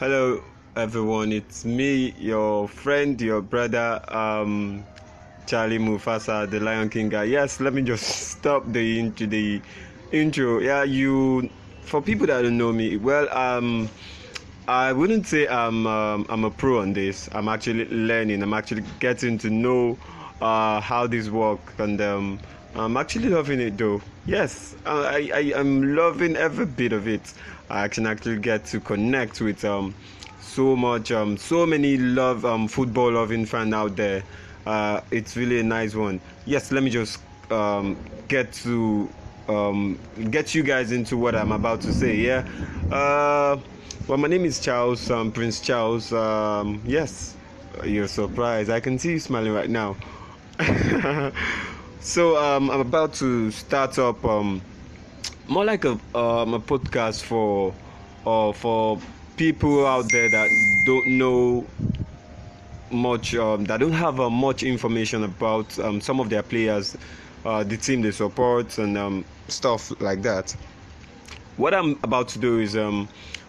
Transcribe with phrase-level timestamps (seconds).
[0.00, 0.42] Hello,
[0.76, 1.30] everyone.
[1.30, 4.82] It's me, your friend, your brother, um,
[5.44, 7.24] Charlie Mufasa, the Lion King guy.
[7.24, 8.06] Yes, let me just
[8.38, 9.60] stop the into the
[10.10, 10.58] intro.
[10.60, 11.50] Yeah, you.
[11.82, 13.90] For people that don't know me, well, um,
[14.66, 17.28] I wouldn't say I'm um, I'm a pro on this.
[17.32, 18.42] I'm actually learning.
[18.42, 19.98] I'm actually getting to know
[20.40, 22.40] uh, how this work, and um,
[22.74, 24.00] I'm actually loving it though.
[24.26, 27.32] Yes, I, I I'm loving every bit of it.
[27.68, 29.94] I can actually get to connect with um
[30.40, 34.22] so much um so many love um football loving fan out there.
[34.66, 36.20] Uh, it's really a nice one.
[36.46, 37.18] Yes, let me just
[37.50, 37.96] um
[38.28, 39.08] get to
[39.48, 39.98] um
[40.30, 42.16] get you guys into what I'm about to say.
[42.16, 42.46] Yeah.
[42.90, 43.58] Uh,
[44.06, 46.12] well, my name is Charles, um, Prince Charles.
[46.12, 47.36] Um, yes,
[47.84, 48.70] you're surprised.
[48.70, 49.96] I can see you smiling right now.
[52.00, 54.62] so um, I'm about to start up um,
[55.48, 57.74] more like a um, a podcast for
[58.26, 58.98] uh, for
[59.36, 60.48] people out there that
[60.86, 61.66] don't know
[62.90, 66.96] much um, that don't have uh, much information about um, some of their players,
[67.44, 70.56] uh, the team they support, and um, stuff like that.
[71.58, 73.08] What I'm about to do is I'm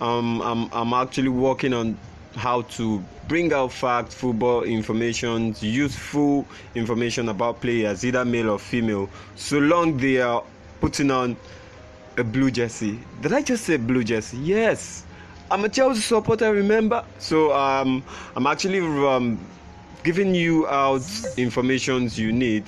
[0.00, 1.96] I'm actually working on
[2.34, 9.08] how to bring out facts, football information, useful information about players, either male or female,
[9.36, 10.42] so long they are
[10.80, 11.36] putting on
[12.18, 12.98] a blue jersey.
[13.20, 14.38] Did I just say blue jersey?
[14.38, 15.04] Yes.
[15.50, 17.04] I'm a Chelsea supporter, remember?
[17.18, 18.02] So um,
[18.36, 19.38] I'm actually um,
[20.02, 21.02] giving you out
[21.36, 22.64] information you need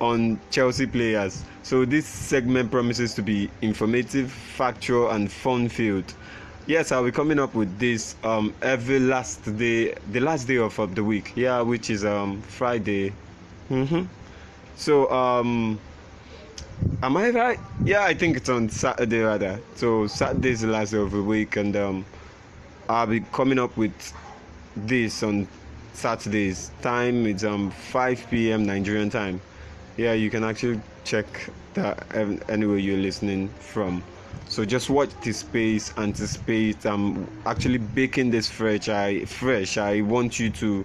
[0.00, 1.42] on Chelsea players.
[1.62, 6.14] So this segment promises to be informative, factual, and fun-filled.
[6.66, 10.78] Yes, I'll be coming up with this um, every last day, the last day of,
[10.78, 11.32] of the week.
[11.36, 13.12] Yeah, which is um, Friday.
[13.70, 14.02] Mm-hmm.
[14.76, 15.78] So um,
[17.02, 17.58] Am I right?
[17.84, 19.58] Yeah, I think it's on Saturday rather.
[19.76, 22.04] So Saturday is the last day of the week, and um,
[22.88, 23.92] I'll be coming up with
[24.76, 25.48] this on
[25.94, 26.70] Saturdays.
[26.82, 28.66] Time it's um 5 p.m.
[28.66, 29.40] Nigerian time.
[29.96, 31.26] Yeah, you can actually check
[31.74, 32.04] that
[32.48, 34.02] anywhere you're listening from.
[34.48, 36.84] So just watch this space, anticipate.
[36.86, 38.88] I'm actually baking this fresh.
[38.88, 39.76] I fresh.
[39.76, 40.84] I want you to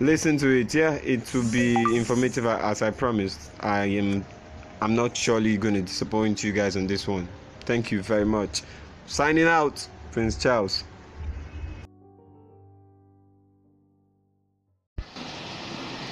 [0.00, 0.74] listen to it.
[0.74, 3.50] Yeah, it will be informative as I promised.
[3.60, 4.24] I am
[4.82, 7.28] I'm not surely going to disappoint you guys on this one.
[7.60, 8.62] Thank you very much.
[9.06, 10.82] Signing out, Prince Charles.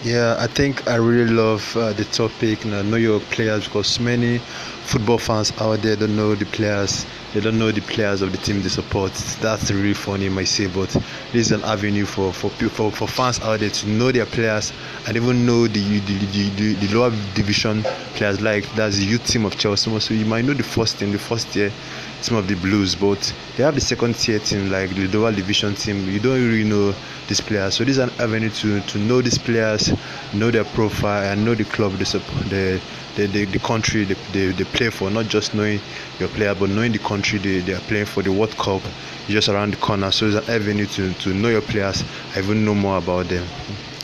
[0.04, 2.64] Yeah, I think I really love uh, the topic.
[2.64, 4.40] And I know your players because many
[4.90, 8.38] football fans out there don't know the players they don't know the players of the
[8.38, 9.12] team they support.
[9.40, 10.88] That's really funny, might say, but
[11.32, 14.72] this is an avenue for for for, for fans out there to know their players
[15.06, 17.84] and even know the the, the, the, the lower division
[18.14, 19.96] players like that's the youth team of Chelsea.
[20.00, 21.70] So you might know the first team, the first tier
[22.22, 25.74] team of the Blues, but they have the second tier team like the lower division
[25.76, 26.08] team.
[26.10, 26.92] You don't really know
[27.28, 29.92] these players, so this is an avenue to to know these players,
[30.34, 32.50] know their profile, and know the club they support.
[32.50, 32.80] The,
[33.20, 35.80] the, the, the country they, they, they play for, not just knowing
[36.18, 38.22] your player, but knowing the country they, they are playing for.
[38.22, 38.82] The World Cup
[39.28, 42.02] just around the corner, so it's an avenue to, to know your players,
[42.36, 43.46] even know more about them.